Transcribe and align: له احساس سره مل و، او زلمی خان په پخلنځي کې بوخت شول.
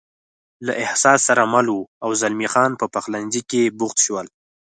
له 0.65 0.73
احساس 0.85 1.19
سره 1.29 1.43
مل 1.53 1.67
و، 1.71 1.77
او 2.03 2.09
زلمی 2.21 2.47
خان 2.53 2.71
په 2.79 2.85
پخلنځي 2.93 3.41
کې 3.49 3.73
بوخت 3.79 3.97
شول. 4.05 4.27